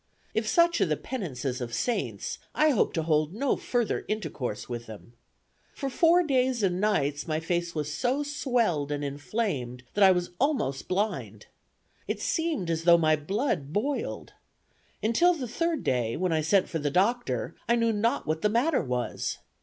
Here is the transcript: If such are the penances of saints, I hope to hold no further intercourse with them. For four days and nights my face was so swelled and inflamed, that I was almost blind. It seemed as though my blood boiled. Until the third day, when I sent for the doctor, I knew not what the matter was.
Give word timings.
If 0.33 0.47
such 0.47 0.81
are 0.81 0.85
the 0.87 0.97
penances 0.97 1.61
of 1.61 1.75
saints, 1.75 2.39
I 2.55 2.71
hope 2.71 2.91
to 2.93 3.03
hold 3.03 3.35
no 3.35 3.55
further 3.55 4.03
intercourse 4.07 4.67
with 4.67 4.87
them. 4.87 5.13
For 5.75 5.91
four 5.91 6.23
days 6.23 6.63
and 6.63 6.81
nights 6.81 7.27
my 7.27 7.39
face 7.39 7.75
was 7.75 7.93
so 7.93 8.23
swelled 8.23 8.91
and 8.91 9.03
inflamed, 9.05 9.83
that 9.93 10.03
I 10.03 10.09
was 10.11 10.31
almost 10.39 10.87
blind. 10.87 11.45
It 12.07 12.19
seemed 12.19 12.71
as 12.71 12.85
though 12.85 12.97
my 12.97 13.15
blood 13.15 13.71
boiled. 13.73 14.33
Until 15.03 15.35
the 15.35 15.47
third 15.47 15.83
day, 15.83 16.17
when 16.17 16.33
I 16.33 16.41
sent 16.41 16.67
for 16.67 16.79
the 16.79 16.89
doctor, 16.89 17.53
I 17.69 17.75
knew 17.75 17.93
not 17.93 18.25
what 18.25 18.41
the 18.41 18.49
matter 18.49 18.81
was. 18.81 19.37